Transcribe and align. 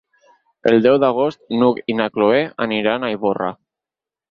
El 0.71 0.79
deu 0.85 0.97
d'agost 1.03 1.41
n'Hug 1.59 1.83
i 1.95 1.97
na 2.01 2.09
Cloè 2.17 2.41
aniran 2.69 3.05
a 3.11 3.15
Ivorra. 3.19 3.55